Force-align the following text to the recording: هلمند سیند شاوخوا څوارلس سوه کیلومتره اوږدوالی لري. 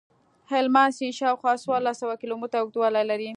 هلمند 0.51 0.93
سیند 0.97 1.17
شاوخوا 1.19 1.53
څوارلس 1.63 1.97
سوه 2.01 2.13
کیلومتره 2.21 2.59
اوږدوالی 2.61 3.03
لري. 3.11 3.29